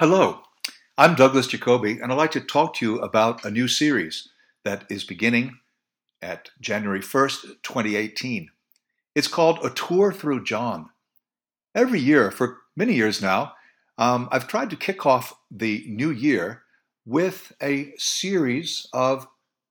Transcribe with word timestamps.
Hello, 0.00 0.42
I'm 0.96 1.16
Douglas 1.16 1.48
Jacoby, 1.48 1.98
and 1.98 2.12
I'd 2.12 2.18
like 2.18 2.30
to 2.30 2.40
talk 2.40 2.74
to 2.74 2.86
you 2.86 3.00
about 3.00 3.44
a 3.44 3.50
new 3.50 3.66
series 3.66 4.28
that 4.62 4.84
is 4.88 5.02
beginning 5.02 5.58
at 6.22 6.50
January 6.60 7.00
1st, 7.00 7.64
2018. 7.64 8.48
It's 9.16 9.26
called 9.26 9.58
A 9.64 9.70
Tour 9.70 10.12
Through 10.12 10.44
John. 10.44 10.90
Every 11.74 11.98
year, 11.98 12.30
for 12.30 12.58
many 12.76 12.94
years 12.94 13.20
now, 13.20 13.54
um, 13.98 14.28
I've 14.30 14.46
tried 14.46 14.70
to 14.70 14.76
kick 14.76 15.04
off 15.04 15.34
the 15.50 15.84
new 15.88 16.12
year 16.12 16.62
with 17.04 17.52
a 17.60 17.92
series 17.96 18.86
of 18.92 19.26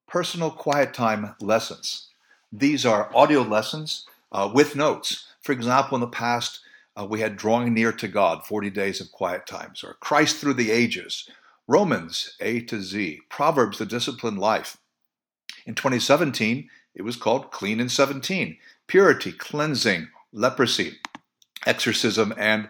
personal 0.10 0.52
quiet 0.52 0.94
time 0.94 1.36
lessons. 1.40 2.10
These 2.52 2.86
are 2.86 3.16
audio 3.16 3.44
lessons 3.44 4.06
uh, 4.34 4.52
with 4.54 4.76
notes. 4.76 5.24
For 5.42 5.54
example, 5.54 5.96
in 5.96 6.02
the 6.02 6.08
past, 6.08 6.60
uh, 7.00 7.06
we 7.06 7.20
had 7.20 7.38
Drawing 7.38 7.74
Near 7.74 7.92
to 7.94 8.08
God, 8.08 8.46
40 8.46 8.70
Days 8.72 9.00
of 9.00 9.12
Quiet 9.12 9.46
Times, 9.46 9.84
or 9.84 9.94
Christ 10.00 10.38
Through 10.38 10.56
the 10.56 10.72
Ages, 10.72 11.30
Romans, 11.68 12.36
A 12.40 12.62
to 12.62 12.82
Z, 12.82 13.22
Proverbs, 13.30 13.78
The 13.78 13.86
Disciplined 13.86 14.40
Life. 14.40 14.78
In 15.66 15.76
2017, 15.76 16.70
it 16.96 17.04
was 17.04 17.16
called 17.16 17.52
Clean 17.52 17.80
in 17.80 17.90
17, 17.90 18.58
Purity, 18.88 19.32
Cleansing, 19.32 20.08
Leprosy, 20.32 20.98
Exorcism, 21.66 22.34
and 22.38 22.70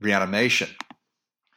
Reanimation. 0.00 0.70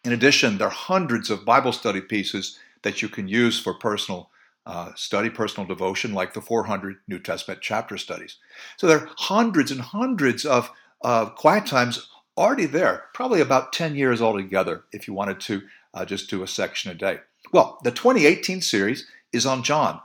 In 0.03 0.11
addition, 0.11 0.57
there 0.57 0.67
are 0.67 0.71
hundreds 0.71 1.29
of 1.29 1.45
Bible 1.45 1.71
study 1.71 2.01
pieces 2.01 2.59
that 2.83 3.01
you 3.01 3.09
can 3.09 3.27
use 3.27 3.59
for 3.59 3.73
personal 3.73 4.29
uh, 4.65 4.91
study, 4.95 5.29
personal 5.29 5.67
devotion, 5.67 6.13
like 6.13 6.33
the 6.33 6.41
400 6.41 6.97
New 7.07 7.19
Testament 7.19 7.61
chapter 7.61 7.97
studies. 7.97 8.37
So 8.77 8.87
there 8.87 8.99
are 8.99 9.09
hundreds 9.17 9.71
and 9.71 9.81
hundreds 9.81 10.45
of 10.45 10.69
uh, 11.03 11.29
quiet 11.29 11.65
times 11.65 12.07
already 12.37 12.65
there, 12.65 13.05
probably 13.13 13.41
about 13.41 13.73
10 13.73 13.95
years 13.95 14.21
altogether 14.21 14.83
if 14.91 15.07
you 15.07 15.13
wanted 15.13 15.39
to 15.41 15.61
uh, 15.93 16.05
just 16.05 16.29
do 16.29 16.43
a 16.43 16.47
section 16.47 16.91
a 16.91 16.95
day. 16.95 17.19
Well, 17.51 17.79
the 17.83 17.91
2018 17.91 18.61
series 18.61 19.07
is 19.31 19.45
on 19.45 19.63
John. 19.63 19.99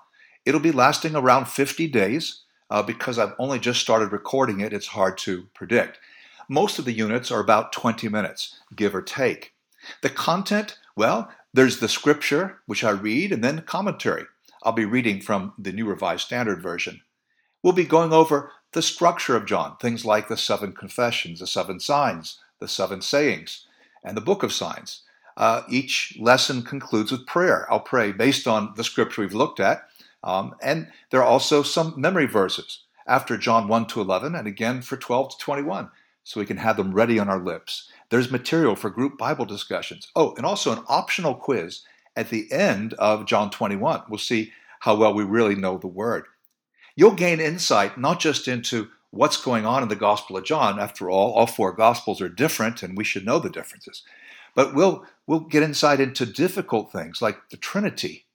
It'll 0.45 0.61
be 0.61 0.73
lasting 0.73 1.15
around 1.15 1.49
50 1.49 1.87
days. 1.89 2.43
Uh, 2.71 2.83
because 2.83 3.19
I've 3.19 3.35
only 3.39 3.59
just 3.59 3.81
started 3.81 4.13
recording 4.13 4.61
it, 4.61 4.75
it's 4.75 4.89
hard 4.89 5.17
to 5.19 5.47
predict. 5.55 5.99
Most 6.49 6.79
of 6.79 6.85
the 6.85 6.93
units 6.93 7.31
are 7.31 7.41
about 7.41 7.73
20 7.73 8.09
minutes, 8.09 8.61
give 8.77 8.95
or 8.95 9.03
take. 9.03 9.55
The 10.03 10.11
content, 10.11 10.79
well, 10.95 11.31
there's 11.55 11.81
the 11.81 11.89
scripture, 11.89 12.59
which 12.67 12.85
I 12.85 12.91
read, 12.91 13.33
and 13.33 13.43
then 13.43 13.63
commentary. 13.63 14.25
I'll 14.63 14.73
be 14.73 14.85
reading 14.85 15.21
from 15.21 15.55
the 15.59 15.73
New 15.73 15.87
Revised 15.87 16.27
Standard 16.27 16.63
Version. 16.63 17.01
We'll 17.63 17.73
be 17.73 17.85
going 17.85 18.13
over 18.13 18.53
the 18.73 18.83
structure 18.83 19.37
of 19.37 19.47
John, 19.47 19.77
things 19.79 20.05
like 20.05 20.29
the 20.29 20.37
seven 20.37 20.73
confessions, 20.73 21.41
the 21.41 21.47
seven 21.47 21.81
signs, 21.81 22.39
the 22.59 22.69
seven 22.69 23.01
sayings, 23.01 23.67
and 24.05 24.17
the 24.17 24.23
book 24.23 24.43
of 24.43 24.53
signs. 24.53 25.03
Uh, 25.37 25.63
each 25.69 26.17
lesson 26.21 26.63
concludes 26.63 27.13
with 27.13 27.27
prayer. 27.27 27.67
I'll 27.71 27.81
pray 27.81 28.13
based 28.13 28.47
on 28.47 28.75
the 28.77 28.85
scripture 28.85 29.23
we've 29.23 29.35
looked 29.35 29.61
at. 29.61 29.89
Um, 30.25 30.55
and 30.61 30.89
there 31.11 31.21
are 31.21 31.29
also 31.29 31.63
some 31.63 31.95
memory 31.97 32.27
verses 32.27 32.81
after 33.07 33.39
John 33.39 33.69
1 33.69 33.87
to 33.87 34.01
11 34.01 34.35
and 34.35 34.49
again 34.49 34.83
for 34.83 34.97
12 34.97 35.31
to 35.31 35.39
21, 35.39 35.91
so 36.25 36.41
we 36.41 36.47
can 36.47 36.57
have 36.57 36.77
them 36.77 36.93
ready 36.93 37.19
on 37.19 37.29
our 37.29 37.39
lips. 37.39 37.89
There's 38.11 38.31
material 38.31 38.75
for 38.75 38.91
group 38.91 39.17
Bible 39.17 39.45
discussions. 39.45 40.09
Oh, 40.17 40.35
and 40.37 40.45
also 40.45 40.73
an 40.73 40.85
optional 40.89 41.35
quiz 41.35 41.83
at 42.17 42.31
the 42.31 42.51
end 42.51 42.95
of 42.95 43.27
John 43.27 43.51
21. 43.51 44.03
We'll 44.09 44.19
see 44.19 44.53
how 44.81 44.97
well 44.97 45.15
we 45.15 45.25
really 45.25 45.55
know 45.55 45.79
the 45.79 45.87
word 45.87 46.25
you'll 46.99 47.13
gain 47.13 47.39
insight 47.39 47.97
not 47.97 48.19
just 48.19 48.49
into 48.49 48.89
what's 49.11 49.41
going 49.41 49.65
on 49.65 49.85
in 49.85 49.89
the 49.89 49.95
Gospel 49.95 50.37
of 50.37 50.45
John. 50.45 50.81
After 50.81 51.09
all, 51.09 51.33
all 51.33 51.47
four 51.47 51.73
Gospels 51.73 52.21
are 52.21 52.29
different, 52.29 52.83
and 52.83 52.99
we 52.99 53.05
should 53.05 53.25
know 53.25 53.39
the 53.39 53.49
differences. 53.49 54.03
But 54.57 54.75
we'll, 54.75 55.07
we'll 55.25 55.39
get 55.39 55.63
insight 55.63 56.01
into 56.01 56.27
difficult 56.27 56.91
things 56.91 57.23
like 57.23 57.51
the 57.51 57.57
Trinity, 57.57 58.27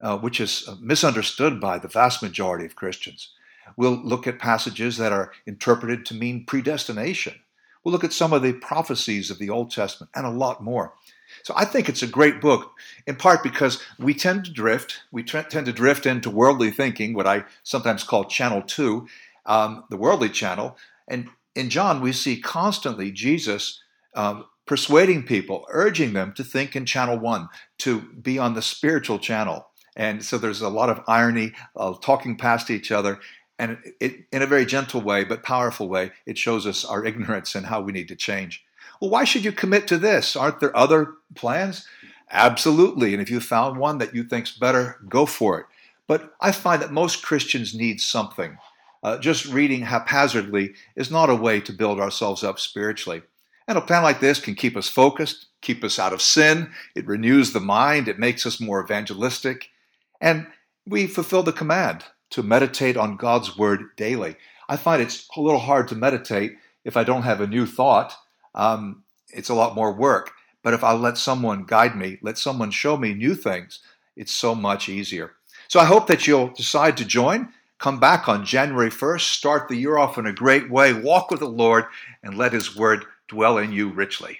uh, 0.00 0.16
which 0.16 0.40
is 0.40 0.66
misunderstood 0.80 1.60
by 1.60 1.78
the 1.78 1.88
vast 1.88 2.22
majority 2.22 2.64
of 2.64 2.74
Christians. 2.74 3.34
We'll 3.76 4.00
look 4.02 4.26
at 4.26 4.38
passages 4.38 4.96
that 4.96 5.12
are 5.12 5.32
interpreted 5.44 6.06
to 6.06 6.14
mean 6.14 6.46
predestination. 6.46 7.34
We'll 7.84 7.92
look 7.92 8.04
at 8.04 8.14
some 8.14 8.32
of 8.32 8.40
the 8.40 8.54
prophecies 8.54 9.30
of 9.30 9.38
the 9.38 9.50
Old 9.50 9.70
Testament 9.70 10.10
and 10.14 10.24
a 10.24 10.30
lot 10.30 10.62
more. 10.62 10.94
So 11.42 11.54
I 11.56 11.64
think 11.64 11.88
it's 11.88 12.02
a 12.02 12.06
great 12.06 12.40
book, 12.40 12.72
in 13.06 13.16
part 13.16 13.42
because 13.42 13.82
we 13.98 14.14
tend 14.14 14.44
to 14.44 14.52
drift. 14.52 15.00
We 15.10 15.22
tend 15.22 15.66
to 15.66 15.72
drift 15.72 16.06
into 16.06 16.30
worldly 16.30 16.70
thinking, 16.70 17.14
what 17.14 17.26
I 17.26 17.44
sometimes 17.62 18.04
call 18.04 18.24
channel 18.24 18.62
two, 18.62 19.08
um, 19.46 19.84
the 19.90 19.96
worldly 19.96 20.28
channel. 20.28 20.76
And 21.08 21.28
in 21.54 21.70
John, 21.70 22.00
we 22.00 22.12
see 22.12 22.40
constantly 22.40 23.10
Jesus 23.10 23.82
um, 24.14 24.44
persuading 24.66 25.24
people, 25.24 25.66
urging 25.70 26.12
them 26.12 26.32
to 26.34 26.44
think 26.44 26.76
in 26.76 26.86
channel 26.86 27.18
one, 27.18 27.48
to 27.78 28.00
be 28.00 28.38
on 28.38 28.54
the 28.54 28.62
spiritual 28.62 29.18
channel. 29.18 29.66
And 29.96 30.24
so 30.24 30.38
there's 30.38 30.60
a 30.60 30.68
lot 30.68 30.88
of 30.88 31.02
irony, 31.08 31.52
talking 32.00 32.36
past 32.36 32.70
each 32.70 32.92
other. 32.92 33.18
And 33.58 33.78
it, 34.00 34.26
in 34.32 34.42
a 34.42 34.46
very 34.46 34.64
gentle 34.64 35.00
way, 35.00 35.24
but 35.24 35.42
powerful 35.42 35.88
way, 35.88 36.12
it 36.24 36.38
shows 36.38 36.66
us 36.66 36.84
our 36.84 37.04
ignorance 37.04 37.54
and 37.54 37.66
how 37.66 37.80
we 37.80 37.92
need 37.92 38.08
to 38.08 38.16
change. 38.16 38.64
Well, 39.00 39.10
why 39.10 39.24
should 39.24 39.44
you 39.44 39.52
commit 39.52 39.88
to 39.88 39.98
this? 39.98 40.36
Aren't 40.36 40.60
there 40.60 40.76
other 40.76 41.14
plans? 41.34 41.86
Absolutely. 42.30 43.12
And 43.12 43.22
if 43.22 43.30
you 43.30 43.40
found 43.40 43.78
one 43.78 43.98
that 43.98 44.14
you 44.14 44.22
think's 44.24 44.56
better, 44.56 44.98
go 45.08 45.26
for 45.26 45.58
it. 45.60 45.66
But 46.06 46.34
I 46.40 46.52
find 46.52 46.82
that 46.82 46.92
most 46.92 47.22
Christians 47.22 47.74
need 47.74 48.00
something. 48.00 48.58
Uh, 49.02 49.18
just 49.18 49.46
reading 49.46 49.82
haphazardly 49.82 50.74
is 50.94 51.10
not 51.10 51.30
a 51.30 51.34
way 51.34 51.60
to 51.60 51.72
build 51.72 51.98
ourselves 51.98 52.44
up 52.44 52.58
spiritually. 52.58 53.22
And 53.66 53.78
a 53.78 53.80
plan 53.80 54.02
like 54.02 54.20
this 54.20 54.40
can 54.40 54.54
keep 54.54 54.76
us 54.76 54.88
focused, 54.88 55.46
keep 55.62 55.82
us 55.82 55.98
out 55.98 56.12
of 56.12 56.20
sin. 56.20 56.70
It 56.94 57.06
renews 57.06 57.52
the 57.52 57.60
mind, 57.60 58.08
it 58.08 58.18
makes 58.18 58.44
us 58.44 58.60
more 58.60 58.82
evangelistic, 58.82 59.70
and 60.20 60.46
we 60.86 61.06
fulfill 61.06 61.42
the 61.42 61.52
command 61.52 62.04
to 62.30 62.42
meditate 62.42 62.96
on 62.96 63.16
God's 63.16 63.56
word 63.56 63.96
daily. 63.96 64.36
I 64.68 64.76
find 64.76 65.00
it's 65.00 65.28
a 65.36 65.40
little 65.40 65.60
hard 65.60 65.88
to 65.88 65.94
meditate 65.94 66.56
if 66.84 66.96
I 66.96 67.04
don't 67.04 67.22
have 67.22 67.40
a 67.40 67.46
new 67.46 67.64
thought 67.64 68.14
um, 68.54 69.04
it's 69.32 69.48
a 69.48 69.54
lot 69.54 69.74
more 69.74 69.92
work. 69.92 70.32
But 70.62 70.74
if 70.74 70.84
I 70.84 70.92
let 70.92 71.16
someone 71.16 71.64
guide 71.64 71.96
me, 71.96 72.18
let 72.22 72.38
someone 72.38 72.70
show 72.70 72.96
me 72.96 73.14
new 73.14 73.34
things, 73.34 73.80
it's 74.16 74.32
so 74.32 74.54
much 74.54 74.88
easier. 74.88 75.32
So 75.68 75.80
I 75.80 75.84
hope 75.84 76.06
that 76.08 76.26
you'll 76.26 76.48
decide 76.48 76.96
to 76.98 77.04
join. 77.04 77.52
Come 77.78 77.98
back 77.98 78.28
on 78.28 78.44
January 78.44 78.90
1st, 78.90 79.20
start 79.20 79.68
the 79.68 79.76
year 79.76 79.96
off 79.96 80.18
in 80.18 80.26
a 80.26 80.32
great 80.32 80.70
way, 80.70 80.92
walk 80.92 81.30
with 81.30 81.40
the 81.40 81.48
Lord, 81.48 81.86
and 82.22 82.36
let 82.36 82.52
His 82.52 82.76
word 82.76 83.06
dwell 83.28 83.56
in 83.56 83.72
you 83.72 83.88
richly. 83.88 84.38